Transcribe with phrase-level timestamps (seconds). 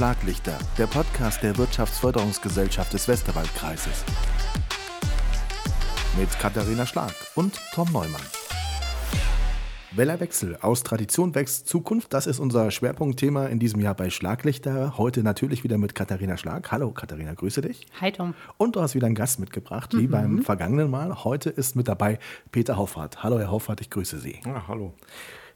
[0.00, 4.02] Schlaglichter, der Podcast der Wirtschaftsförderungsgesellschaft des Westerwaldkreises.
[6.18, 8.22] Mit Katharina Schlag und Tom Neumann.
[9.92, 10.56] Wellerwechsel.
[10.62, 12.14] Aus Tradition wächst Zukunft.
[12.14, 14.96] Das ist unser Schwerpunktthema in diesem Jahr bei Schlaglichter.
[14.96, 16.72] Heute natürlich wieder mit Katharina Schlag.
[16.72, 17.86] Hallo Katharina, grüße dich.
[18.00, 18.32] Hi Tom.
[18.56, 20.10] Und du hast wieder einen Gast mitgebracht, wie mhm.
[20.10, 21.24] beim vergangenen Mal.
[21.24, 22.18] Heute ist mit dabei
[22.52, 23.22] Peter Hoffart.
[23.22, 24.40] Hallo Herr Hoffart, ich grüße Sie.
[24.46, 24.94] Ja, hallo.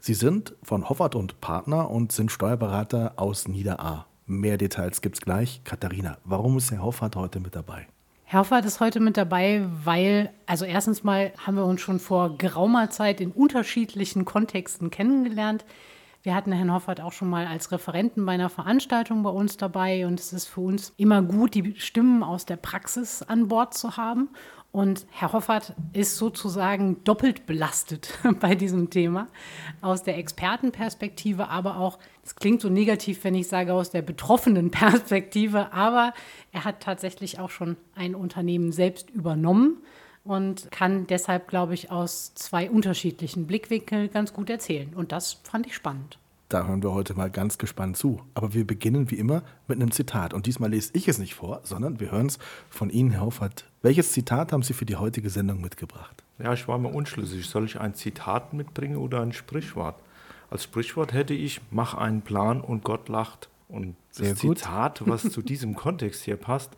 [0.00, 4.06] Sie sind von Hoffart und Partner und sind Steuerberater aus Niederahr.
[4.26, 5.60] Mehr Details gibt es gleich.
[5.64, 7.86] Katharina, warum ist Herr Hoffart heute mit dabei?
[8.24, 12.88] Herfahrt ist heute mit dabei, weil, also erstens mal haben wir uns schon vor geraumer
[12.88, 15.64] Zeit in unterschiedlichen Kontexten kennengelernt.
[16.24, 20.06] Wir hatten Herrn Hoffert auch schon mal als Referenten bei einer Veranstaltung bei uns dabei
[20.06, 23.98] und es ist für uns immer gut, die Stimmen aus der Praxis an Bord zu
[23.98, 24.30] haben.
[24.72, 29.28] Und Herr Hoffert ist sozusagen doppelt belastet bei diesem Thema.
[29.82, 34.70] Aus der Expertenperspektive, aber auch, es klingt so negativ, wenn ich sage aus der betroffenen
[34.70, 36.14] Perspektive, aber
[36.52, 39.76] er hat tatsächlich auch schon ein Unternehmen selbst übernommen
[40.24, 44.94] und kann deshalb, glaube ich, aus zwei unterschiedlichen Blickwinkeln ganz gut erzählen.
[44.94, 46.18] Und das fand ich spannend.
[46.54, 48.20] Da hören wir heute mal ganz gespannt zu.
[48.34, 50.32] Aber wir beginnen wie immer mit einem Zitat.
[50.32, 52.38] Und diesmal lese ich es nicht vor, sondern wir hören es
[52.70, 53.68] von Ihnen, Herr Hoffert.
[53.82, 56.22] Welches Zitat haben Sie für die heutige Sendung mitgebracht?
[56.38, 57.48] Ja, ich war mir unschlüssig.
[57.48, 59.96] Soll ich ein Zitat mitbringen oder ein Sprichwort?
[60.48, 63.48] Als Sprichwort hätte ich, mach einen Plan und Gott lacht.
[63.68, 66.70] Und das Zitat, was zu diesem Kontext hier passt,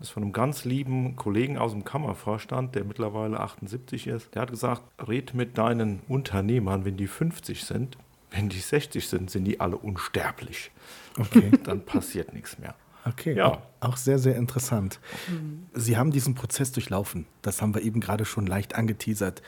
[0.00, 4.34] ist von einem ganz lieben Kollegen aus dem Kammervorstand, der mittlerweile 78 ist.
[4.34, 7.96] Der hat gesagt, red mit deinen Unternehmern, wenn die 50 sind,
[8.30, 10.70] wenn die 60 sind, sind die alle unsterblich.
[11.18, 11.50] Okay.
[11.64, 12.74] Dann passiert nichts mehr.
[13.04, 13.62] Okay, ja.
[13.80, 15.00] auch sehr, sehr interessant.
[15.28, 15.66] Mhm.
[15.72, 17.26] Sie haben diesen Prozess durchlaufen.
[17.42, 19.42] Das haben wir eben gerade schon leicht angeteasert.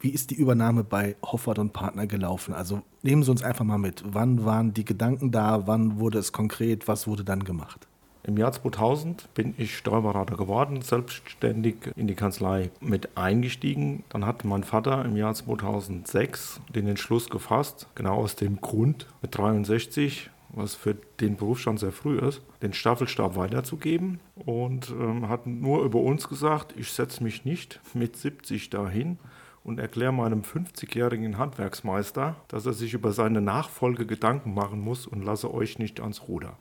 [0.00, 2.54] Wie ist die Übernahme bei Hoffert und Partner gelaufen?
[2.54, 4.04] Also nehmen Sie uns einfach mal mit.
[4.06, 5.66] Wann waren die Gedanken da?
[5.66, 6.86] Wann wurde es konkret?
[6.86, 7.88] Was wurde dann gemacht?
[8.24, 14.04] Im Jahr 2000 bin ich Steuerberater geworden, selbstständig in die Kanzlei mit eingestiegen.
[14.08, 19.36] Dann hat mein Vater im Jahr 2006 den Entschluss gefasst, genau aus dem Grund mit
[19.36, 25.84] 63, was für den Berufsstand sehr früh ist, den Staffelstab weiterzugeben und ähm, hat nur
[25.84, 29.18] über uns gesagt, ich setze mich nicht mit 70 dahin
[29.64, 35.22] und erkläre meinem 50-jährigen Handwerksmeister, dass er sich über seine Nachfolge Gedanken machen muss und
[35.22, 36.56] lasse euch nicht ans Ruder.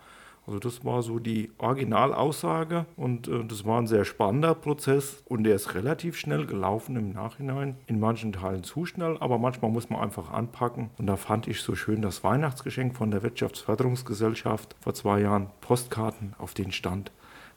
[0.47, 5.43] Also das war so die Originalaussage und äh, das war ein sehr spannender Prozess und
[5.43, 9.89] der ist relativ schnell gelaufen im Nachhinein, in manchen Teilen zu schnell, aber manchmal muss
[9.89, 10.89] man einfach anpacken.
[10.97, 16.33] Und da fand ich so schön das Weihnachtsgeschenk von der Wirtschaftsförderungsgesellschaft vor zwei Jahren, Postkarten
[16.37, 17.11] auf den Stand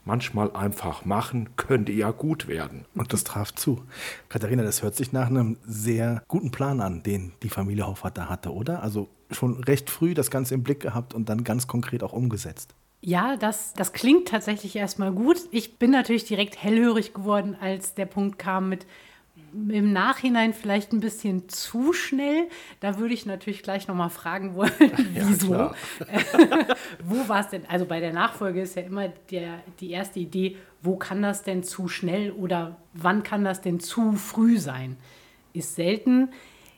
[0.04, 2.84] manchmal einfach machen, könnte ja gut werden.
[2.94, 3.82] Und das traf zu.
[4.28, 8.28] Katharina, das hört sich nach einem sehr guten Plan an, den die Familie Hoffert da
[8.28, 8.82] hatte, oder?
[8.82, 12.74] Also schon recht früh das Ganze im Blick gehabt und dann ganz konkret auch umgesetzt.
[13.02, 15.38] Ja, das, das klingt tatsächlich erstmal gut.
[15.52, 18.86] Ich bin natürlich direkt hellhörig geworden, als der Punkt kam mit
[19.52, 22.48] im Nachhinein vielleicht ein bisschen zu schnell.
[22.80, 24.72] Da würde ich natürlich gleich nochmal fragen wollen,
[25.14, 25.54] wieso.
[25.54, 25.74] Ja,
[27.04, 27.66] wo war es denn?
[27.66, 31.62] Also bei der Nachfolge ist ja immer der, die erste Idee, wo kann das denn
[31.62, 34.96] zu schnell oder wann kann das denn zu früh sein?
[35.52, 36.30] Ist selten.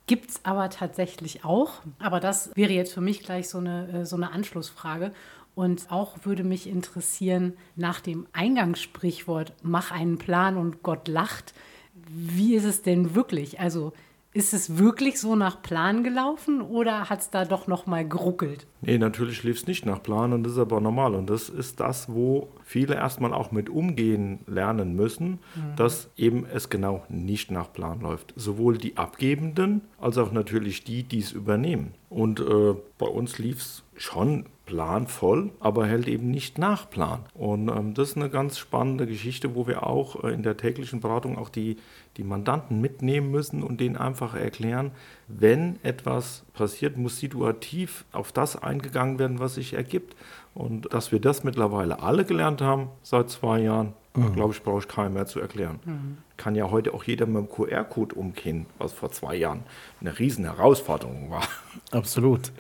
[0.06, 1.74] Gibt es aber tatsächlich auch.
[1.98, 5.12] Aber das wäre jetzt für mich gleich so eine, äh, so eine Anschlussfrage.
[5.54, 11.52] Und auch würde mich interessieren, nach dem Eingangssprichwort, mach einen Plan und Gott lacht,
[11.94, 13.60] wie ist es denn wirklich?
[13.60, 13.92] Also
[14.34, 18.66] ist es wirklich so nach Plan gelaufen oder hat es da doch noch mal geruckelt?
[18.80, 21.14] Nee, natürlich lief es nicht nach Plan und das ist aber normal.
[21.14, 25.76] Und das ist das, wo viele erstmal auch mit umgehen lernen müssen, mhm.
[25.76, 28.32] dass eben es genau nicht nach Plan läuft.
[28.34, 31.92] Sowohl die Abgebenden als auch natürlich die, die es übernehmen.
[32.08, 37.26] Und äh, bei uns lief es schon planvoll, aber hält eben nicht nach Plan.
[37.34, 41.00] Und ähm, das ist eine ganz spannende Geschichte, wo wir auch äh, in der täglichen
[41.00, 41.76] Beratung auch die,
[42.16, 44.92] die Mandanten mitnehmen müssen und denen einfach erklären,
[45.28, 50.16] wenn etwas passiert, muss situativ auf das eingegangen werden, was sich ergibt.
[50.54, 54.32] Und dass wir das mittlerweile alle gelernt haben seit zwei Jahren, mhm.
[54.32, 55.80] glaube ich, brauche ich keinem mehr zu erklären.
[55.84, 56.18] Mhm.
[56.38, 59.64] Kann ja heute auch jeder mit dem QR-Code umgehen, was vor zwei Jahren
[60.00, 61.46] eine riesen Herausforderung war.
[61.90, 62.52] Absolut.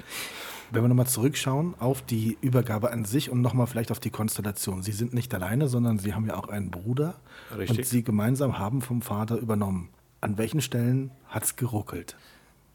[0.72, 4.82] Wenn wir nochmal zurückschauen auf die Übergabe an sich und nochmal vielleicht auf die Konstellation.
[4.82, 7.16] Sie sind nicht alleine, sondern Sie haben ja auch einen Bruder.
[7.54, 7.78] Richtig.
[7.78, 9.90] Und Sie gemeinsam haben vom Vater übernommen.
[10.22, 12.16] An welchen Stellen hat es geruckelt?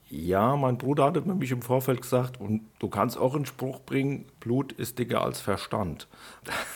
[0.10, 4.26] Ja, mein Bruder hatte mich im Vorfeld gesagt, und du kannst auch einen Spruch bringen,
[4.40, 6.08] Blut ist dicker als Verstand.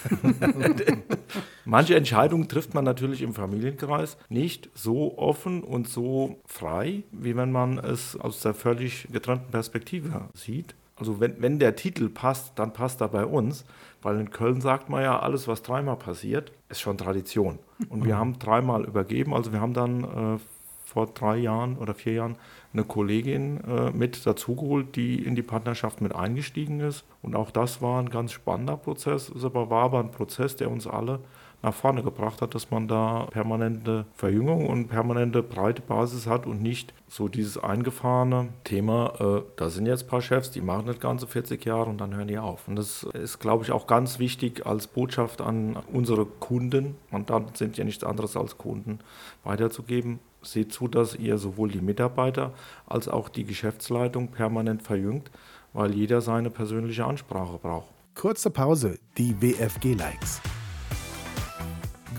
[1.66, 7.52] Manche Entscheidungen trifft man natürlich im Familienkreis nicht so offen und so frei, wie wenn
[7.52, 10.76] man es aus der völlig getrennten Perspektive sieht.
[11.02, 13.66] Also wenn, wenn der Titel passt, dann passt er bei uns,
[14.04, 17.58] weil in Köln sagt man ja, alles, was dreimal passiert, ist schon Tradition.
[17.90, 20.40] Und wir haben dreimal übergeben, also wir haben dann äh,
[20.86, 22.36] vor drei Jahren oder vier Jahren
[22.72, 27.04] eine Kollegin äh, mit dazugeholt, die in die Partnerschaft mit eingestiegen ist.
[27.24, 29.28] Und auch das war ein ganz spannender Prozess.
[29.30, 31.20] Es aber war aber ein Prozess, der uns alle
[31.62, 36.62] nach vorne gebracht hat, dass man da permanente Verjüngung und permanente breite Basis hat und
[36.62, 41.00] nicht so dieses eingefahrene Thema, äh, da sind jetzt ein paar Chefs, die machen das
[41.00, 42.68] ganze 40 Jahre und dann hören die auf.
[42.68, 47.48] Und das ist, glaube ich, auch ganz wichtig als Botschaft an unsere Kunden, und dann
[47.54, 49.00] sind ja nichts anderes als Kunden,
[49.44, 50.20] weiterzugeben.
[50.42, 52.54] Seht zu, dass ihr sowohl die Mitarbeiter
[52.88, 55.30] als auch die Geschäftsleitung permanent verjüngt,
[55.74, 57.90] weil jeder seine persönliche Ansprache braucht.
[58.16, 60.42] Kurze Pause, die WFG-Likes.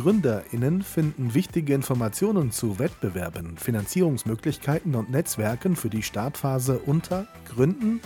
[0.02, 8.02] GründerInnen finden wichtige Informationen zu Wettbewerben, Finanzierungsmöglichkeiten und Netzwerken für die Startphase unter gründen.rlp.de.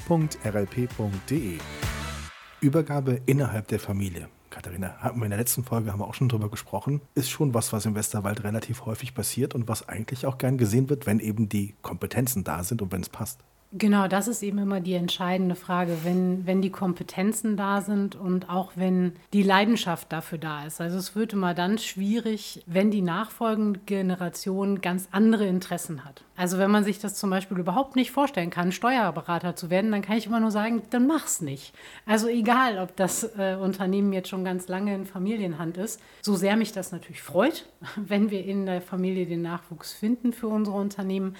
[2.60, 4.28] Übergabe innerhalb der Familie.
[4.50, 7.54] Katharina, hatten wir in der letzten Folge haben wir auch schon drüber gesprochen, ist schon
[7.54, 11.18] was, was im Westerwald relativ häufig passiert und was eigentlich auch gern gesehen wird, wenn
[11.18, 13.40] eben die Kompetenzen da sind und wenn es passt.
[13.78, 18.48] Genau, das ist eben immer die entscheidende Frage, wenn, wenn die Kompetenzen da sind und
[18.48, 20.80] auch wenn die Leidenschaft dafür da ist.
[20.80, 26.24] Also es wird immer dann schwierig, wenn die nachfolgende Generation ganz andere Interessen hat.
[26.36, 30.02] Also wenn man sich das zum Beispiel überhaupt nicht vorstellen kann, Steuerberater zu werden, dann
[30.02, 31.74] kann ich immer nur sagen, dann mach's nicht.
[32.06, 36.56] Also egal, ob das äh, Unternehmen jetzt schon ganz lange in Familienhand ist, so sehr
[36.56, 41.36] mich das natürlich freut, wenn wir in der Familie den Nachwuchs finden für unsere Unternehmen.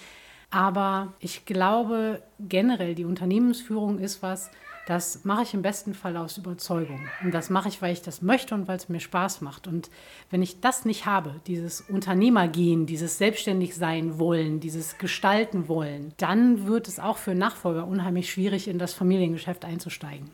[0.50, 4.50] Aber ich glaube generell, die Unternehmensführung ist was,
[4.87, 7.08] das mache ich im besten Fall aus Überzeugung.
[7.25, 9.66] Und das mache ich, weil ich das möchte und weil es mir Spaß macht.
[9.66, 9.90] Und
[10.31, 16.69] wenn ich das nicht habe, dieses Unternehmergehen, dieses selbstständig sein wollen, dieses gestalten wollen, dann
[16.69, 20.31] wird es auch für Nachfolger unheimlich schwierig, in das Familiengeschäft einzusteigen.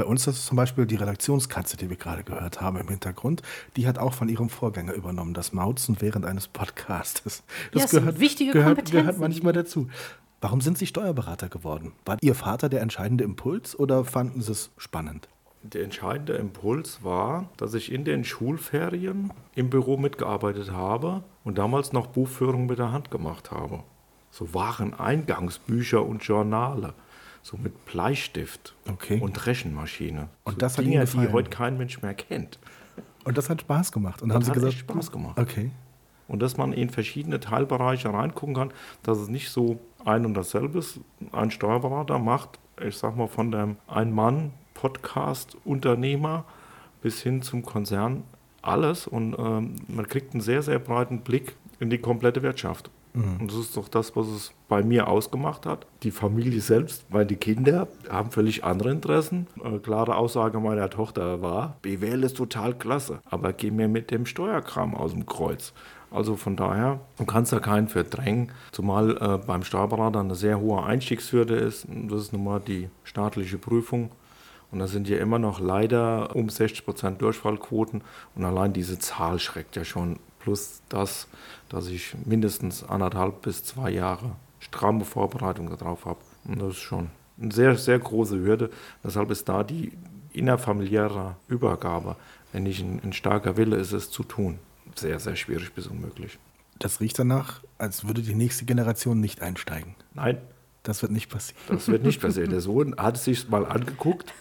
[0.00, 3.42] Bei uns ist es zum Beispiel die Redaktionskatze, die wir gerade gehört haben im Hintergrund.
[3.76, 7.42] Die hat auch von ihrem Vorgänger übernommen, das Mauzen während eines Podcastes.
[7.72, 9.88] Das, ja, gehört, wichtige gehört, gehört manchmal dazu.
[10.40, 11.92] Warum sind Sie Steuerberater geworden?
[12.06, 15.28] War Ihr Vater der entscheidende Impuls oder fanden Sie es spannend?
[15.64, 21.92] Der entscheidende Impuls war, dass ich in den Schulferien im Büro mitgearbeitet habe und damals
[21.92, 23.80] noch Buchführung mit der Hand gemacht habe.
[24.30, 26.94] So waren Eingangsbücher und Journale
[27.42, 29.20] so mit Bleistift okay.
[29.20, 30.28] und Rechenmaschine.
[30.44, 32.58] Und so das hat Dinge, die heute kein Mensch mehr kennt.
[33.24, 34.22] Und das hat Spaß gemacht.
[34.22, 35.38] Und das haben Sie gesagt, Spaß gemacht.
[35.38, 35.70] Okay.
[36.28, 38.72] Und dass man in verschiedene Teilbereiche reingucken kann,
[39.02, 41.00] dass es nicht so ein und dasselbe ist.
[41.32, 46.44] Ein Steuerberater macht, ich sag mal, von dem Ein-Mann-Podcast-Unternehmer
[47.02, 48.22] bis hin zum Konzern
[48.62, 52.90] alles und ähm, man kriegt einen sehr, sehr breiten Blick in die komplette Wirtschaft.
[53.12, 53.40] Mhm.
[53.40, 55.86] Und das ist doch das, was es bei mir ausgemacht hat.
[56.02, 59.46] Die Familie selbst, weil die Kinder haben völlig andere Interessen.
[59.62, 64.26] Eine klare Aussage meiner Tochter war, BWL ist total klasse, aber geh mir mit dem
[64.26, 65.72] Steuerkram aus dem Kreuz.
[66.10, 70.82] Also von daher, du kannst da keinen verdrängen, zumal äh, beim Steuerberater eine sehr hohe
[70.82, 71.86] Einstiegshürde ist.
[71.88, 74.10] Das ist nun mal die staatliche Prüfung.
[74.72, 78.02] Und da sind ja immer noch leider um 60 Prozent Durchfallquoten.
[78.34, 80.18] Und allein diese Zahl schreckt ja schon.
[80.40, 81.28] Plus das,
[81.68, 86.20] dass ich mindestens anderthalb bis zwei Jahre stramme Vorbereitung darauf habe.
[86.44, 87.10] Und das ist schon
[87.40, 88.70] eine sehr, sehr große Hürde.
[89.04, 89.92] Deshalb ist da die
[90.32, 92.16] innerfamiliäre Übergabe,
[92.52, 94.58] wenn nicht ein, ein starker Wille ist, es zu tun,
[94.94, 96.38] sehr, sehr schwierig bis unmöglich.
[96.78, 99.94] Das riecht danach, als würde die nächste Generation nicht einsteigen.
[100.14, 100.38] Nein,
[100.82, 101.60] das wird nicht passieren.
[101.68, 102.50] Das wird nicht passieren.
[102.50, 104.32] Der Sohn hat es sich mal angeguckt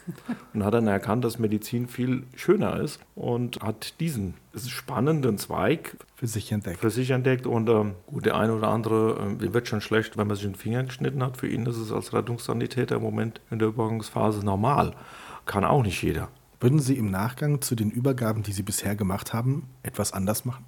[0.54, 6.28] und hat dann erkannt, dass Medizin viel schöner ist und hat diesen spannenden Zweig für
[6.28, 6.80] sich entdeckt.
[6.80, 7.46] Für sich entdeckt.
[7.46, 10.56] Und ähm, gut, der eine oder andere, äh, wird schon schlecht, wenn man sich den
[10.56, 11.36] Finger geschnitten hat.
[11.36, 14.94] Für ihn ist es als Rettungssanitäter im Moment in der Übergangsphase normal.
[15.46, 16.30] Kann auch nicht jeder.
[16.62, 20.66] Würden Sie im Nachgang zu den Übergaben, die Sie bisher gemacht haben, etwas anders machen?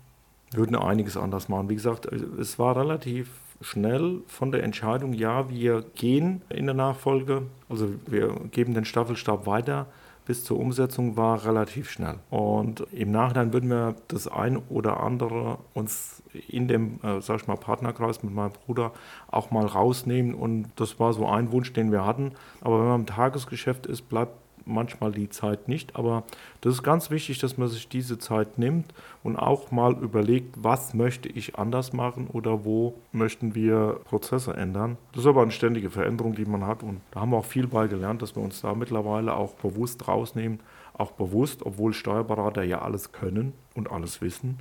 [0.54, 1.70] Würden einiges anders machen.
[1.70, 3.30] Wie gesagt, es war relativ
[3.62, 9.46] schnell von der Entscheidung, ja, wir gehen in der Nachfolge, also wir geben den Staffelstab
[9.46, 9.88] weiter,
[10.26, 12.16] bis zur Umsetzung war relativ schnell.
[12.30, 17.48] Und im Nachhinein würden wir das ein oder andere uns in dem, äh, sag ich
[17.48, 18.92] mal, Partnerkreis mit meinem Bruder
[19.30, 20.36] auch mal rausnehmen.
[20.36, 22.34] Und das war so ein Wunsch, den wir hatten.
[22.62, 24.34] Aber wenn man im Tagesgeschäft ist, bleibt
[24.66, 25.96] manchmal die Zeit nicht.
[25.96, 26.24] Aber
[26.62, 30.94] das ist ganz wichtig, dass man sich diese Zeit nimmt und auch mal überlegt, was
[30.94, 34.98] möchte ich anders machen oder wo möchten wir Prozesse ändern.
[35.14, 36.84] Das ist aber eine ständige Veränderung, die man hat.
[36.84, 40.08] Und da haben wir auch viel bei gelernt, dass wir uns da mittlerweile auch bewusst
[40.08, 40.60] rausnehmen.
[40.94, 44.60] Auch bewusst, obwohl Steuerberater ja alles können und alles wissen,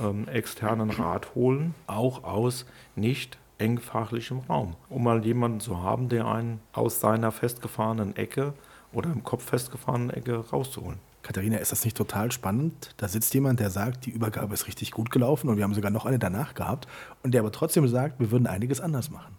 [0.00, 6.08] ähm, externen Rat holen, auch aus nicht eng fachlichem Raum, um mal jemanden zu haben,
[6.08, 8.54] der einen aus seiner festgefahrenen Ecke
[8.92, 10.98] oder im Kopf festgefahrenen Ecke rauszuholen.
[11.22, 12.94] Katharina, ist das nicht total spannend?
[12.96, 15.90] Da sitzt jemand, der sagt, die Übergabe ist richtig gut gelaufen und wir haben sogar
[15.90, 16.88] noch eine danach gehabt
[17.22, 19.36] und der aber trotzdem sagt, wir würden einiges anders machen.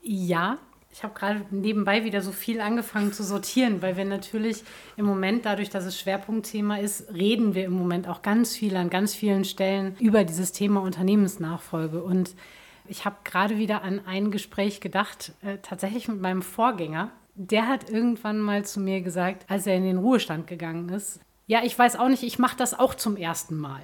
[0.00, 0.58] Ja,
[0.92, 4.62] ich habe gerade nebenbei wieder so viel angefangen zu sortieren, weil wir natürlich
[4.96, 8.90] im Moment, dadurch, dass es Schwerpunktthema ist, reden wir im Moment auch ganz viel an
[8.90, 12.02] ganz vielen Stellen über dieses Thema Unternehmensnachfolge.
[12.02, 12.34] Und
[12.86, 17.10] ich habe gerade wieder an ein Gespräch gedacht, äh, tatsächlich mit meinem Vorgänger.
[17.34, 21.62] Der hat irgendwann mal zu mir gesagt, als er in den Ruhestand gegangen ist, ja,
[21.64, 23.82] ich weiß auch nicht, ich mache das auch zum ersten Mal.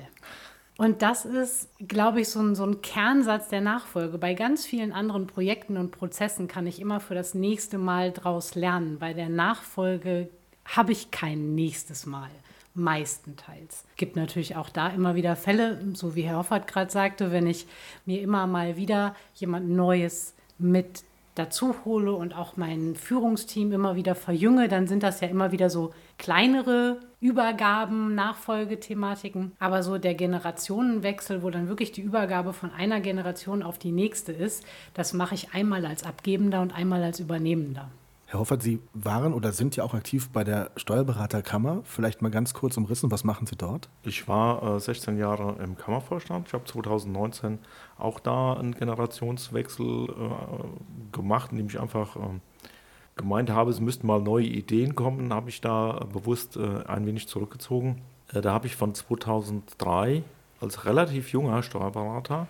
[0.78, 4.16] Und das ist, glaube ich, so ein, so ein Kernsatz der Nachfolge.
[4.16, 8.54] Bei ganz vielen anderen Projekten und Prozessen kann ich immer für das nächste Mal daraus
[8.54, 8.98] lernen.
[9.00, 10.28] Bei der Nachfolge
[10.64, 12.30] habe ich kein nächstes Mal.
[12.74, 13.84] Meistenteils.
[13.90, 17.48] Es gibt natürlich auch da immer wieder Fälle, so wie Herr Hoffert gerade sagte, wenn
[17.48, 17.66] ich
[18.06, 21.02] mir immer mal wieder jemand Neues mit
[21.38, 25.70] dazu hole und auch mein Führungsteam immer wieder verjünge, dann sind das ja immer wieder
[25.70, 29.52] so kleinere Übergaben, Nachfolgethematiken.
[29.58, 34.32] Aber so der Generationenwechsel, wo dann wirklich die Übergabe von einer Generation auf die nächste
[34.32, 34.64] ist,
[34.94, 37.90] das mache ich einmal als Abgebender und einmal als Übernehmender.
[38.30, 41.80] Herr Hoffert, Sie waren oder sind ja auch aktiv bei der Steuerberaterkammer.
[41.84, 43.88] Vielleicht mal ganz kurz umrissen, was machen Sie dort?
[44.02, 46.46] Ich war äh, 16 Jahre im Kammervorstand.
[46.46, 47.58] Ich habe 2019
[47.96, 52.20] auch da einen Generationswechsel äh, gemacht, indem ich einfach äh,
[53.16, 57.28] gemeint habe, es müssten mal neue Ideen kommen, habe ich da bewusst äh, ein wenig
[57.28, 58.02] zurückgezogen.
[58.34, 60.22] Äh, da habe ich von 2003
[60.60, 62.46] als relativ junger Steuerberater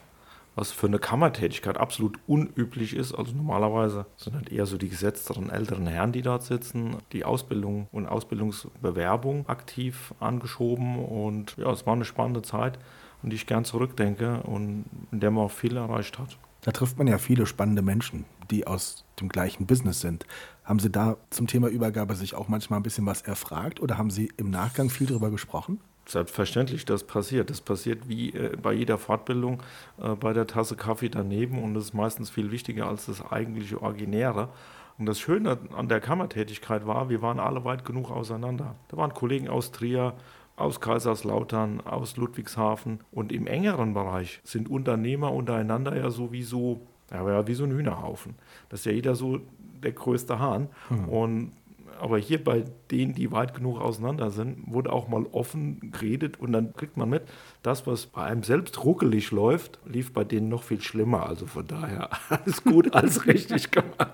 [0.58, 3.14] was für eine Kammertätigkeit absolut unüblich ist.
[3.14, 7.86] Also normalerweise sind halt eher so die gesetzteren älteren Herren, die dort sitzen, die Ausbildung
[7.92, 10.98] und Ausbildungsbewerbung aktiv angeschoben.
[10.98, 12.80] Und ja, es war eine spannende Zeit,
[13.22, 16.36] an die ich gern zurückdenke und in der man auch viel erreicht hat.
[16.62, 20.26] Da trifft man ja viele spannende Menschen, die aus dem gleichen Business sind.
[20.64, 24.10] Haben Sie da zum Thema Übergabe sich auch manchmal ein bisschen was erfragt oder haben
[24.10, 25.80] Sie im Nachgang viel darüber gesprochen?
[26.08, 27.50] Selbstverständlich, das passiert.
[27.50, 29.62] Das passiert wie äh, bei jeder Fortbildung
[30.02, 33.82] äh, bei der Tasse Kaffee daneben und das ist meistens viel wichtiger als das eigentliche
[33.82, 34.48] Originäre.
[34.96, 38.74] Und das Schöne an der Kammertätigkeit war, wir waren alle weit genug auseinander.
[38.88, 40.14] Da waren Kollegen aus Trier,
[40.56, 46.80] aus Kaiserslautern, aus Ludwigshafen und im engeren Bereich sind Unternehmer untereinander ja sowieso
[47.12, 48.34] ja, wie so ein Hühnerhaufen.
[48.70, 49.40] Das ist ja jeder so
[49.82, 50.68] der größte Hahn.
[50.88, 51.08] Mhm.
[51.08, 51.52] Und
[52.00, 56.52] aber hier bei denen, die weit genug auseinander sind, wurde auch mal offen geredet und
[56.52, 57.22] dann kriegt man mit,
[57.62, 61.26] das, was bei einem selbst ruckelig läuft, lief bei denen noch viel schlimmer.
[61.26, 64.12] Also von daher alles gut, alles richtig gemacht.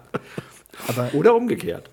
[0.88, 1.91] Aber, Oder umgekehrt.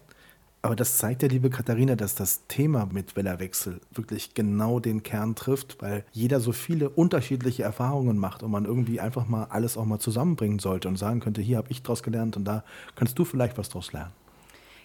[0.64, 5.34] Aber das zeigt ja, liebe Katharina, dass das Thema mit Wellerwechsel wirklich genau den Kern
[5.34, 9.86] trifft, weil jeder so viele unterschiedliche Erfahrungen macht und man irgendwie einfach mal alles auch
[9.86, 12.64] mal zusammenbringen sollte und sagen könnte, hier habe ich draus gelernt und da
[12.96, 14.12] kannst du vielleicht was draus lernen.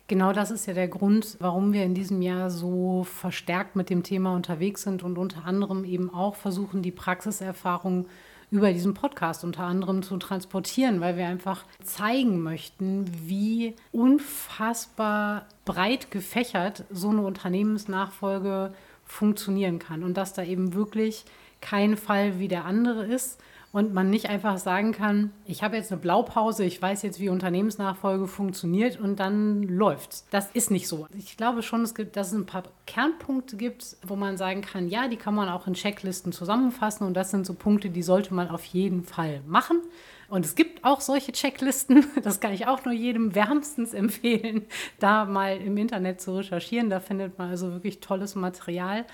[0.08, 4.04] Genau das ist ja der Grund, warum wir in diesem Jahr so verstärkt mit dem
[4.04, 8.06] Thema unterwegs sind und unter anderem eben auch versuchen, die Praxiserfahrung
[8.52, 16.12] über diesen Podcast unter anderem zu transportieren, weil wir einfach zeigen möchten, wie unfassbar breit
[16.12, 18.72] gefächert so eine Unternehmensnachfolge
[19.04, 21.24] funktionieren kann und dass da eben wirklich
[21.60, 23.40] kein Fall wie der andere ist
[23.76, 27.28] und man nicht einfach sagen kann, ich habe jetzt eine Blaupause, ich weiß jetzt, wie
[27.28, 30.24] Unternehmensnachfolge funktioniert und dann läuft's.
[30.30, 31.06] Das ist nicht so.
[31.14, 34.88] Ich glaube schon, es gibt, dass es ein paar Kernpunkte gibt, wo man sagen kann,
[34.88, 38.32] ja, die kann man auch in Checklisten zusammenfassen und das sind so Punkte, die sollte
[38.32, 39.82] man auf jeden Fall machen.
[40.30, 44.64] Und es gibt auch solche Checklisten, das kann ich auch nur jedem wärmstens empfehlen,
[45.00, 46.88] da mal im Internet zu recherchieren.
[46.88, 49.04] Da findet man also wirklich tolles Material.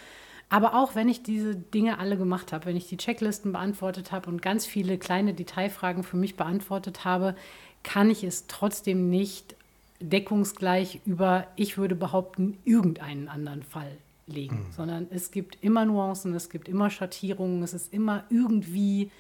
[0.53, 4.29] Aber auch wenn ich diese Dinge alle gemacht habe, wenn ich die Checklisten beantwortet habe
[4.29, 7.35] und ganz viele kleine Detailfragen für mich beantwortet habe,
[7.83, 9.57] kann ich es trotzdem nicht
[10.01, 14.73] deckungsgleich über, ich würde behaupten, irgendeinen anderen Fall legen, mhm.
[14.73, 19.11] sondern es gibt immer Nuancen, es gibt immer Schattierungen, es ist immer irgendwie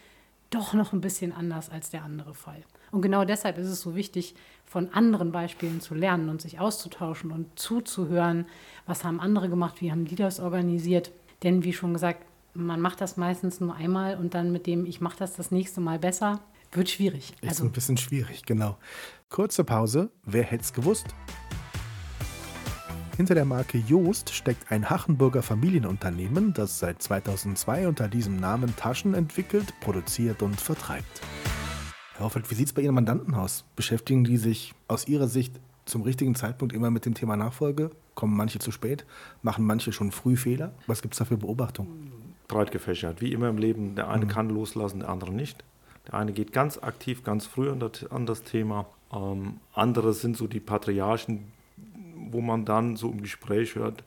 [0.50, 2.62] doch noch ein bisschen anders als der andere Fall.
[2.90, 4.34] Und genau deshalb ist es so wichtig,
[4.66, 8.44] von anderen Beispielen zu lernen und sich auszutauschen und zuzuhören,
[8.86, 11.10] was haben andere gemacht, wie haben die das organisiert.
[11.42, 15.00] Denn wie schon gesagt, man macht das meistens nur einmal und dann mit dem, ich
[15.00, 16.40] mache das das nächste Mal besser,
[16.72, 17.34] wird schwierig.
[17.40, 18.78] Ist also, ein bisschen schwierig, genau.
[19.28, 20.11] Kurze Pause.
[20.25, 21.06] Wer hätte es gewusst?
[23.16, 29.12] Hinter der Marke Joost steckt ein Hachenburger Familienunternehmen, das seit 2002 unter diesem Namen Taschen
[29.12, 31.20] entwickelt, produziert und vertreibt.
[32.14, 33.64] Herr Hoffeld, wie sieht es bei Ihren Mandanten aus?
[33.76, 37.90] Beschäftigen die sich aus Ihrer Sicht zum richtigen Zeitpunkt immer mit dem Thema Nachfolge?
[38.14, 39.04] Kommen manche zu spät?
[39.42, 40.72] Machen manche schon früh Fehler?
[40.86, 42.12] Was gibt es da für Beobachtungen?
[42.48, 43.20] Breit gefächert.
[43.20, 44.30] Wie immer im Leben, der eine mhm.
[44.30, 45.64] kann loslassen, der andere nicht.
[46.06, 47.78] Der eine geht ganz aktiv, ganz früh an
[48.26, 48.86] das, Thema.
[49.12, 51.44] Ähm, andere sind so die Patriarchen,
[52.30, 54.02] wo man dann so im Gespräch hört,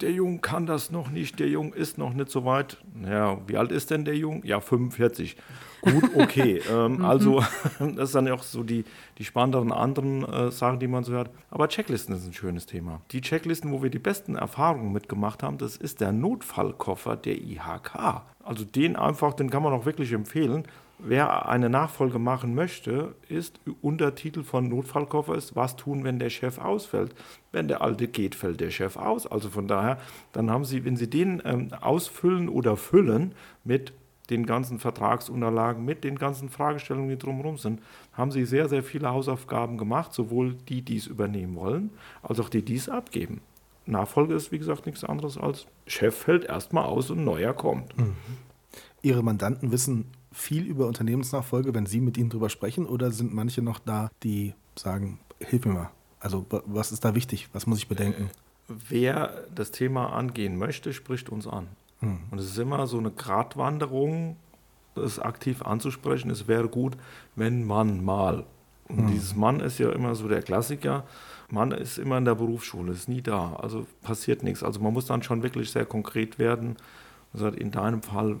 [0.00, 2.78] der Junge kann das noch nicht, der Junge ist noch nicht so weit.
[3.04, 4.44] Ja, wie alt ist denn der Junge?
[4.44, 5.36] Ja, 45.
[5.82, 6.60] Gut, okay.
[6.70, 7.04] ähm, mhm.
[7.04, 7.42] also,
[7.78, 8.84] das ist dann auch so die,
[9.18, 11.30] die spannenderen anderen äh, Sachen, die man so hört.
[11.50, 13.00] Aber Checklisten ist ein schönes Thema.
[13.12, 18.22] Die Checklisten, wo wir die besten Erfahrungen mitgemacht haben, das ist der Notfallkoffer der IHK.
[18.42, 20.64] Also den einfach, den kann man auch wirklich empfehlen.
[21.02, 26.58] Wer eine Nachfolge machen möchte, ist Untertitel von Notfallkoffer ist, was tun, wenn der Chef
[26.58, 27.14] ausfällt.
[27.52, 29.26] Wenn der Alte geht, fällt der Chef aus.
[29.26, 29.98] Also von daher,
[30.32, 33.92] dann haben Sie, wenn Sie den ähm, ausfüllen oder füllen mit
[34.28, 37.80] den ganzen Vertragsunterlagen, mit den ganzen Fragestellungen, die drumherum sind,
[38.12, 41.90] haben Sie sehr, sehr viele Hausaufgaben gemacht, sowohl die, die es übernehmen wollen,
[42.22, 43.40] als auch die, die es abgeben.
[43.86, 47.96] Nachfolge ist, wie gesagt, nichts anderes als Chef fällt erstmal aus und neuer kommt.
[47.98, 48.14] Mhm.
[49.02, 52.86] Ihre Mandanten wissen viel über Unternehmensnachfolge, wenn Sie mit ihnen darüber sprechen?
[52.86, 55.90] Oder sind manche noch da, die sagen, hilf mir mal?
[56.20, 57.48] Also was ist da wichtig?
[57.52, 58.30] Was muss ich bedenken?
[58.68, 61.66] Wer das Thema angehen möchte, spricht uns an.
[62.00, 62.18] Hm.
[62.30, 64.36] Und es ist immer so eine Gratwanderung,
[64.94, 66.30] das aktiv anzusprechen.
[66.30, 66.96] Es wäre gut,
[67.36, 68.44] wenn man mal.
[68.88, 69.06] Und hm.
[69.08, 71.04] dieses Mann ist ja immer so der Klassiker.
[71.50, 73.54] Man ist immer in der Berufsschule, ist nie da.
[73.54, 74.62] Also passiert nichts.
[74.62, 76.76] Also man muss dann schon wirklich sehr konkret werden.
[77.32, 78.36] Also in deinem Fall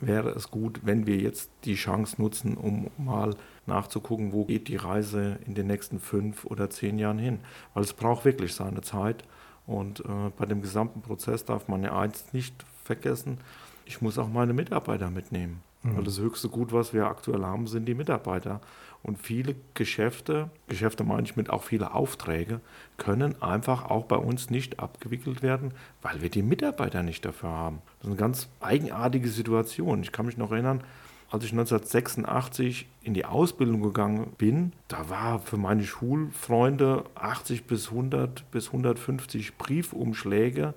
[0.00, 3.34] wäre es gut, wenn wir jetzt die Chance nutzen, um mal
[3.66, 7.38] nachzugucken, wo geht die Reise in den nächsten fünf oder zehn Jahren hin.
[7.72, 9.24] Weil es braucht wirklich seine Zeit.
[9.66, 13.38] Und äh, bei dem gesamten Prozess darf man ja eins nicht vergessen,
[13.86, 15.62] ich muss auch meine Mitarbeiter mitnehmen.
[15.84, 15.96] Mhm.
[15.96, 18.60] Weil das höchste Gut, was wir aktuell haben, sind die Mitarbeiter.
[19.02, 22.60] Und viele Geschäfte, Geschäfte meine ich mit auch viele Aufträge,
[22.96, 27.82] können einfach auch bei uns nicht abgewickelt werden, weil wir die Mitarbeiter nicht dafür haben.
[27.98, 30.02] Das ist eine ganz eigenartige Situation.
[30.02, 30.82] Ich kann mich noch erinnern,
[31.30, 37.88] als ich 1986 in die Ausbildung gegangen bin, da war für meine Schulfreunde 80 bis
[37.88, 40.74] 100 bis 150 Briefumschläge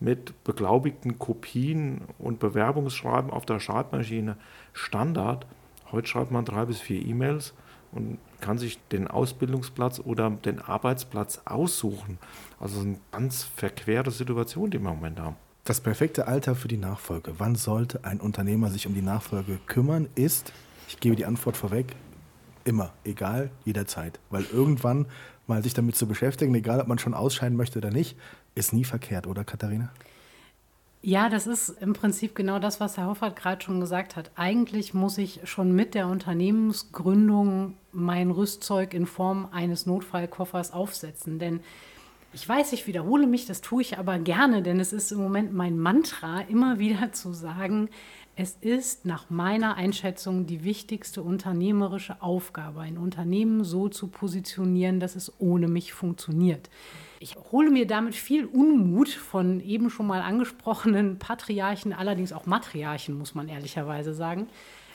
[0.00, 4.36] mit beglaubigten Kopien und Bewerbungsschreiben auf der Schreibmaschine
[4.72, 5.46] Standard.
[5.90, 7.54] Heute schreibt man drei bis vier E-Mails
[7.92, 12.18] und kann sich den Ausbildungsplatz oder den Arbeitsplatz aussuchen.
[12.60, 15.36] Also eine ganz verquere Situation, die wir im Moment haben.
[15.64, 17.34] Das perfekte Alter für die Nachfolge.
[17.38, 20.08] Wann sollte ein Unternehmer sich um die Nachfolge kümmern?
[20.14, 20.52] Ist,
[20.88, 21.94] ich gebe die Antwort vorweg,
[22.64, 24.18] immer, egal, jederzeit.
[24.30, 25.06] Weil irgendwann
[25.46, 28.16] mal sich damit zu beschäftigen, egal ob man schon ausscheiden möchte oder nicht,
[28.58, 29.90] ist nie verkehrt, oder Katharina?
[31.00, 34.32] Ja, das ist im Prinzip genau das, was Herr Hoffert gerade schon gesagt hat.
[34.34, 41.38] Eigentlich muss ich schon mit der Unternehmensgründung mein Rüstzeug in Form eines Notfallkoffers aufsetzen.
[41.38, 41.60] Denn
[42.32, 45.54] ich weiß, ich wiederhole mich, das tue ich aber gerne, denn es ist im Moment
[45.54, 47.88] mein Mantra, immer wieder zu sagen,
[48.34, 55.16] es ist nach meiner Einschätzung die wichtigste unternehmerische Aufgabe, ein Unternehmen so zu positionieren, dass
[55.16, 56.70] es ohne mich funktioniert.
[57.20, 63.18] Ich hole mir damit viel Unmut von eben schon mal angesprochenen Patriarchen, allerdings auch Matriarchen,
[63.18, 64.46] muss man ehrlicherweise sagen,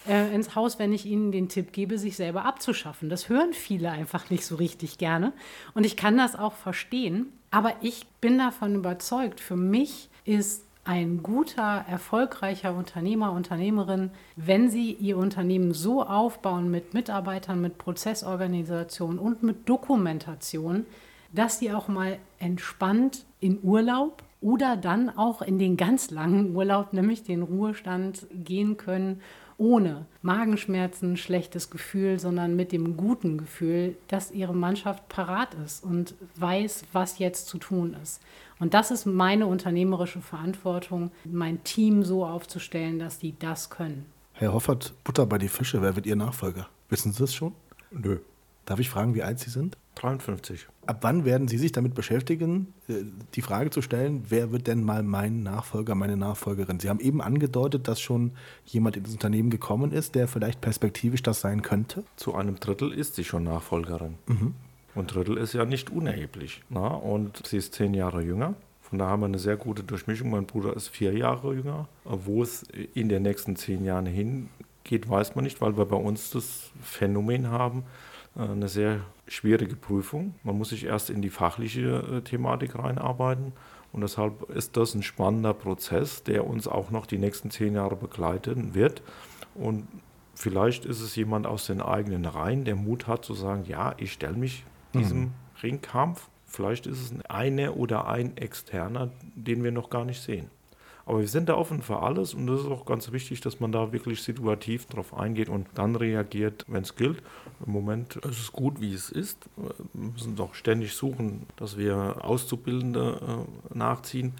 [0.07, 3.09] äh, ins Haus, wenn ich ihnen den Tipp gebe, sich selber abzuschaffen.
[3.09, 5.33] Das hören viele einfach nicht so richtig gerne.
[5.73, 7.27] Und ich kann das auch verstehen.
[7.51, 14.91] Aber ich bin davon überzeugt, für mich ist ein guter, erfolgreicher Unternehmer, Unternehmerin, wenn sie
[14.91, 20.85] ihr Unternehmen so aufbauen mit Mitarbeitern, mit Prozessorganisation und mit Dokumentation,
[21.33, 26.93] dass sie auch mal entspannt in Urlaub oder dann auch in den ganz langen Urlaub,
[26.93, 29.21] nämlich den Ruhestand, gehen können,
[29.57, 36.15] ohne Magenschmerzen, schlechtes Gefühl, sondern mit dem guten Gefühl, dass ihre Mannschaft parat ist und
[36.35, 38.21] weiß, was jetzt zu tun ist.
[38.59, 44.05] Und das ist meine unternehmerische Verantwortung, mein Team so aufzustellen, dass die das können.
[44.33, 46.67] Herr Hoffert, Butter bei die Fische, wer wird Ihr Nachfolger?
[46.89, 47.53] Wissen Sie das schon?
[47.91, 48.19] Nö.
[48.65, 49.77] Darf ich fragen, wie alt Sie sind?
[49.95, 50.67] 53.
[50.85, 53.03] Ab wann werden Sie sich damit beschäftigen, äh,
[53.35, 56.79] die Frage zu stellen, wer wird denn mal mein Nachfolger, meine Nachfolgerin?
[56.79, 58.31] Sie haben eben angedeutet, dass schon
[58.65, 62.03] jemand ins Unternehmen gekommen ist, der vielleicht perspektivisch das sein könnte.
[62.15, 64.15] Zu einem Drittel ist sie schon Nachfolgerin.
[64.27, 64.55] Mhm.
[64.95, 66.63] Und Drittel ist ja nicht unerheblich.
[66.69, 66.87] Na?
[66.87, 68.55] Und sie ist zehn Jahre jünger.
[68.81, 70.29] Von daher haben wir eine sehr gute Durchmischung.
[70.29, 71.87] Mein Bruder ist vier Jahre jünger.
[72.03, 76.29] Wo es in den nächsten zehn Jahren hingeht, weiß man nicht, weil wir bei uns
[76.29, 77.83] das Phänomen haben,
[78.35, 80.35] eine sehr schwierige Prüfung.
[80.43, 83.53] Man muss sich erst in die fachliche äh, Thematik reinarbeiten.
[83.91, 87.95] Und deshalb ist das ein spannender Prozess, der uns auch noch die nächsten zehn Jahre
[87.95, 89.03] begleiten wird.
[89.53, 89.87] Und
[90.33, 94.13] vielleicht ist es jemand aus den eigenen Reihen, der Mut hat zu sagen, ja, ich
[94.13, 94.65] stelle mich
[94.95, 95.31] diesem mhm.
[95.61, 96.27] Ringkampf.
[96.47, 100.49] Vielleicht ist es eine oder ein externer, den wir noch gar nicht sehen.
[101.05, 103.71] Aber wir sind da offen für alles und das ist auch ganz wichtig, dass man
[103.71, 107.21] da wirklich situativ drauf eingeht und dann reagiert, wenn es gilt.
[107.65, 109.37] Im Moment ist es gut, wie es ist.
[109.57, 113.19] Wir müssen doch ständig suchen, dass wir Auszubildende
[113.71, 114.33] äh, nachziehen.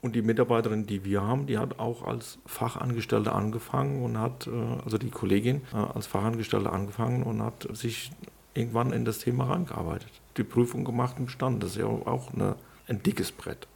[0.00, 4.82] Und die Mitarbeiterin, die wir haben, die hat auch als Fachangestellte angefangen und hat, äh,
[4.84, 8.10] also die Kollegin äh, als Fachangestellte angefangen und hat sich
[8.54, 10.10] irgendwann in das Thema reingearbeitet.
[10.36, 11.60] Die Prüfung gemacht und bestanden.
[11.60, 12.56] Das ist ja auch eine,
[12.88, 13.68] ein dickes Brett.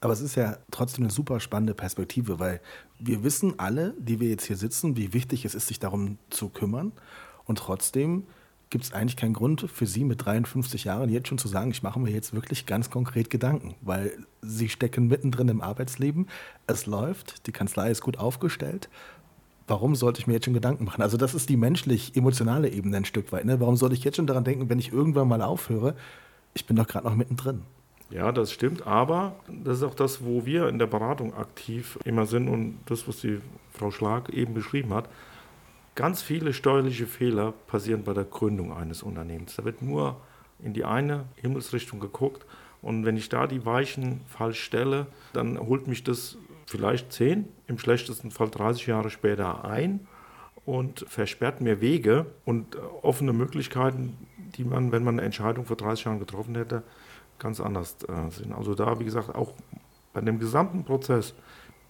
[0.00, 2.60] Aber es ist ja trotzdem eine super spannende Perspektive, weil
[2.98, 6.48] wir wissen alle, die wir jetzt hier sitzen, wie wichtig es ist, sich darum zu
[6.48, 6.92] kümmern.
[7.44, 8.24] Und trotzdem
[8.70, 11.82] gibt es eigentlich keinen Grund für Sie mit 53 Jahren jetzt schon zu sagen, ich
[11.82, 16.28] mache mir jetzt wirklich ganz konkret Gedanken, weil Sie stecken mittendrin im Arbeitsleben,
[16.66, 18.88] es läuft, die Kanzlei ist gut aufgestellt.
[19.66, 21.02] Warum sollte ich mir jetzt schon Gedanken machen?
[21.02, 23.44] Also das ist die menschlich-emotionale Ebene ein Stück weit.
[23.44, 23.60] Ne?
[23.60, 25.94] Warum soll ich jetzt schon daran denken, wenn ich irgendwann mal aufhöre?
[26.54, 27.62] Ich bin doch gerade noch mittendrin.
[28.10, 32.24] Ja, das stimmt, aber das ist auch das, wo wir in der Beratung aktiv immer
[32.24, 33.40] sind und das, was die
[33.72, 35.10] Frau Schlag eben beschrieben hat.
[35.94, 39.56] Ganz viele steuerliche Fehler passieren bei der Gründung eines Unternehmens.
[39.56, 40.16] Da wird nur
[40.62, 42.46] in die eine Himmelsrichtung geguckt
[42.80, 47.78] und wenn ich da die Weichen falsch stelle, dann holt mich das vielleicht 10, im
[47.78, 50.06] schlechtesten Fall 30 Jahre später ein
[50.64, 54.16] und versperrt mir Wege und offene Möglichkeiten,
[54.56, 56.82] die man, wenn man eine Entscheidung vor 30 Jahren getroffen hätte,
[57.38, 58.52] ganz anders äh, sind.
[58.52, 59.52] Also da, wie gesagt, auch
[60.12, 61.34] bei dem gesamten Prozess,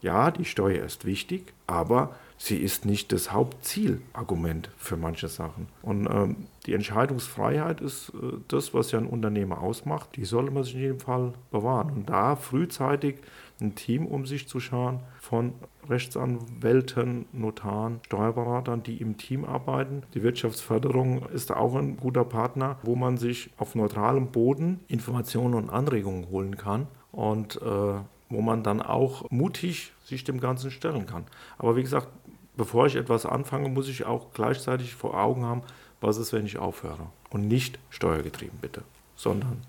[0.01, 5.69] ja, die Steuer ist wichtig, aber sie ist nicht das Hauptzielargument für manche Sachen.
[5.83, 10.15] Und ähm, die Entscheidungsfreiheit ist äh, das, was ja ein Unternehmer ausmacht.
[10.17, 11.91] Die sollte man sich in jedem Fall bewahren.
[11.91, 13.17] Und da frühzeitig
[13.61, 15.53] ein Team um sich zu schauen von
[15.89, 20.03] Rechtsanwälten, Notaren, Steuerberatern, die im Team arbeiten.
[20.15, 25.71] Die Wirtschaftsförderung ist auch ein guter Partner, wo man sich auf neutralem Boden Informationen und
[25.71, 31.25] Anregungen holen kann und äh, wo man dann auch mutig sich dem Ganzen stellen kann.
[31.59, 32.09] Aber wie gesagt,
[32.57, 35.63] bevor ich etwas anfange, muss ich auch gleichzeitig vor Augen haben,
[36.01, 37.07] was ist, wenn ich aufhöre.
[37.31, 38.83] Und nicht steuergetrieben, bitte,
[39.17, 39.63] sondern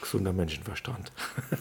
[0.00, 1.12] gesunder Menschenverstand.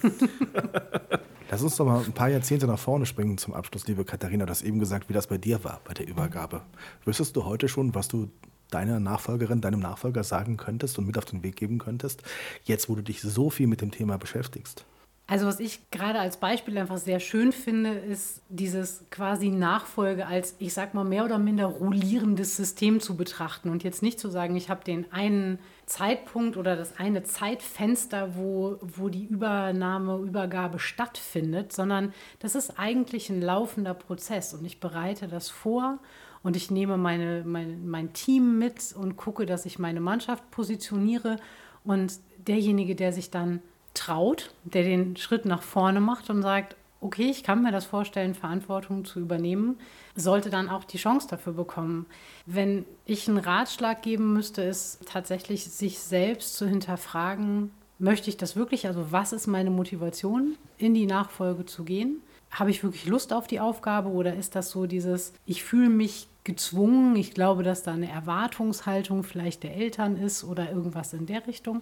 [1.50, 4.46] Lass uns doch mal ein paar Jahrzehnte nach vorne springen zum Abschluss, liebe Katharina.
[4.46, 6.62] Du hast eben gesagt, wie das bei dir war, bei der Übergabe.
[7.06, 8.30] Wüsstest du heute schon, was du
[8.72, 12.24] deiner Nachfolgerin, deinem Nachfolger sagen könntest und mit auf den Weg geben könntest,
[12.64, 14.86] jetzt wo du dich so viel mit dem Thema beschäftigst?
[15.28, 20.56] Also was ich gerade als Beispiel einfach sehr schön finde, ist dieses quasi Nachfolge als,
[20.60, 24.56] ich sag mal, mehr oder minder rollierendes System zu betrachten und jetzt nicht zu sagen,
[24.56, 25.58] ich habe den einen
[25.88, 33.32] Zeitpunkt oder das eine Zeitfenster, wo, wo die Übernahme, Übergabe stattfindet, sondern das ist eigentlich
[33.32, 35.98] ein laufender Prozess und ich bereite das vor
[36.44, 41.38] und ich nehme meine, mein, mein Team mit und gucke, dass ich meine Mannschaft positioniere
[41.84, 43.64] und derjenige, der sich dann
[43.96, 48.34] traut, der den Schritt nach vorne macht und sagt, okay, ich kann mir das vorstellen,
[48.34, 49.78] Verantwortung zu übernehmen,
[50.16, 52.06] sollte dann auch die Chance dafür bekommen.
[52.46, 58.56] Wenn ich einen Ratschlag geben müsste, ist tatsächlich sich selbst zu hinterfragen, möchte ich das
[58.56, 58.88] wirklich?
[58.88, 62.22] Also was ist meine Motivation, in die Nachfolge zu gehen?
[62.52, 66.28] Habe ich wirklich Lust auf die Aufgabe oder ist das so dieses, ich fühle mich
[66.44, 71.46] gezwungen, ich glaube, dass da eine Erwartungshaltung vielleicht der Eltern ist oder irgendwas in der
[71.48, 71.82] Richtung?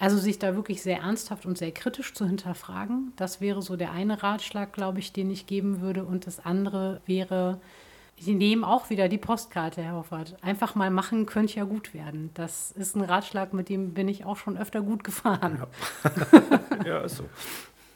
[0.00, 3.92] Also sich da wirklich sehr ernsthaft und sehr kritisch zu hinterfragen, das wäre so der
[3.92, 6.04] eine Ratschlag, glaube ich, den ich geben würde.
[6.04, 7.60] Und das andere wäre,
[8.18, 10.36] Sie nehmen auch wieder die Postkarte, Herr Hoffert.
[10.42, 12.30] Einfach mal machen könnte ja gut werden.
[12.32, 15.62] Das ist ein Ratschlag, mit dem bin ich auch schon öfter gut gefahren.
[16.02, 17.24] Ja, ja ist so.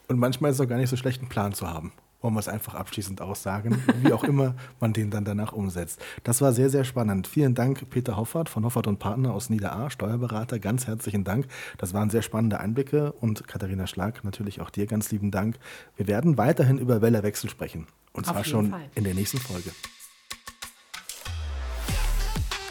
[0.08, 1.92] Und manchmal ist es auch gar nicht so schlecht, einen Plan zu haben
[2.24, 6.00] wollen wir es einfach abschließend aussagen, wie auch immer man den dann danach umsetzt.
[6.24, 7.28] Das war sehr, sehr spannend.
[7.28, 10.58] Vielen Dank, Peter Hoffert von Hoffert und Partner aus Nieder-A, Steuerberater.
[10.58, 11.46] Ganz herzlichen Dank.
[11.76, 15.58] Das waren sehr spannende Einblicke und Katharina Schlag, natürlich auch dir ganz lieben Dank.
[15.96, 18.88] Wir werden weiterhin über Wellerwechsel sprechen und zwar schon Fall.
[18.94, 19.70] in der nächsten Folge.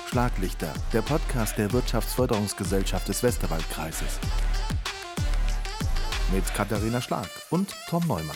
[0.09, 4.19] Schlaglichter, der Podcast der Wirtschaftsförderungsgesellschaft des Westerwaldkreises.
[6.33, 8.35] Mit Katharina Schlag und Tom Neumann.